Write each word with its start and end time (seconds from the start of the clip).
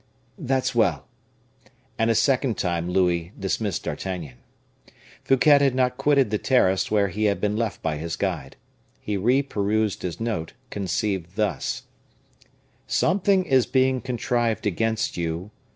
"That's 0.39 0.73
well!" 0.73 1.07
And 1.99 2.09
a 2.09 2.15
second 2.15 2.57
time 2.57 2.89
Louis 2.89 3.33
dismissed 3.39 3.83
D'Artagnan. 3.83 4.37
Fouquet 5.23 5.59
had 5.59 5.75
not 5.75 5.97
quitted 5.99 6.31
the 6.31 6.39
terrace 6.39 6.89
where 6.89 7.09
he 7.09 7.25
had 7.25 7.39
been 7.39 7.55
left 7.55 7.83
by 7.83 7.97
his 7.97 8.15
guide. 8.15 8.55
He 8.99 9.15
reperused 9.15 10.01
his 10.01 10.19
note, 10.19 10.53
conceived 10.71 11.35
thus: 11.35 11.83
"Something 12.87 13.45
is 13.45 13.67
being 13.67 14.01
contrived 14.01 14.65
against 14.65 15.17
you. 15.17 15.51